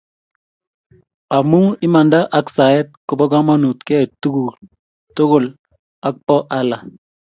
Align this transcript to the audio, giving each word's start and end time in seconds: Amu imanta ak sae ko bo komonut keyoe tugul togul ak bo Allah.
Amu 1.37 1.61
imanta 1.85 2.19
ak 2.39 2.47
sae 2.55 2.79
ko 3.07 3.13
bo 3.19 3.25
komonut 3.31 3.79
keyoe 3.87 4.07
tugul 4.21 4.55
togul 5.15 5.45
ak 6.07 6.15
bo 6.25 6.37
Allah. 6.57 6.81